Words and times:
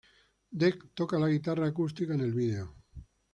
Dec 0.63 0.79
toca 1.01 1.19
la 1.23 1.29
guitarra 1.33 1.67
acústica 1.73 2.15
en 2.15 2.21
el 2.25 2.33
vídeo. 2.39 2.73